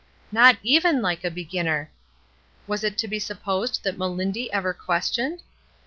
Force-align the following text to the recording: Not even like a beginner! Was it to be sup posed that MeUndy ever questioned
Not 0.31 0.57
even 0.63 1.03
like 1.03 1.23
a 1.23 1.29
beginner! 1.29 1.91
Was 2.65 2.83
it 2.83 2.97
to 2.97 3.07
be 3.07 3.19
sup 3.19 3.43
posed 3.43 3.83
that 3.83 3.97
MeUndy 3.97 4.49
ever 4.51 4.73
questioned 4.73 5.43